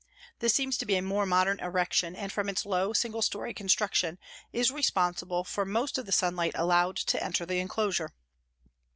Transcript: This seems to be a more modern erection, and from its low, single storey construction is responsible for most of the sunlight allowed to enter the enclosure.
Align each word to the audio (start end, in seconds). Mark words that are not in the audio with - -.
This 0.39 0.51
seems 0.51 0.79
to 0.79 0.85
be 0.87 0.95
a 0.95 1.01
more 1.03 1.27
modern 1.27 1.59
erection, 1.59 2.15
and 2.15 2.31
from 2.33 2.49
its 2.49 2.65
low, 2.65 2.91
single 2.91 3.21
storey 3.21 3.53
construction 3.53 4.17
is 4.51 4.71
responsible 4.71 5.43
for 5.43 5.63
most 5.63 5.99
of 5.99 6.07
the 6.07 6.11
sunlight 6.11 6.53
allowed 6.55 6.95
to 6.95 7.23
enter 7.23 7.45
the 7.45 7.59
enclosure. 7.59 8.11